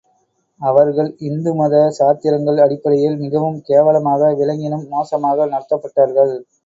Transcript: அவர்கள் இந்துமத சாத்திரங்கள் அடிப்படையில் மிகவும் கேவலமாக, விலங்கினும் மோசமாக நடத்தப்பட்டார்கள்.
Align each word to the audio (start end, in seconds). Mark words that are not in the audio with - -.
அவர்கள் 0.61 1.09
இந்துமத 1.19 1.75
சாத்திரங்கள் 1.97 2.57
அடிப்படையில் 2.57 3.17
மிகவும் 3.17 3.61
கேவலமாக, 3.61 4.31
விலங்கினும் 4.33 4.87
மோசமாக 4.89 5.47
நடத்தப்பட்டார்கள். 5.47 6.35